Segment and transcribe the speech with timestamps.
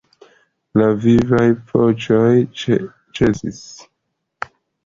[0.79, 1.43] La vivaj
[1.73, 2.31] voĉoj
[2.65, 3.61] ĉesis.